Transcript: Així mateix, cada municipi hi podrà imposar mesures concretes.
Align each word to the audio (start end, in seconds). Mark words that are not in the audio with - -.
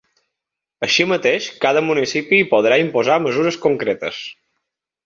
Així 0.87 1.05
mateix, 1.11 1.49
cada 1.67 1.85
municipi 1.91 2.41
hi 2.41 2.49
podrà 2.55 2.81
imposar 2.87 3.21
mesures 3.29 3.63
concretes. 3.69 4.29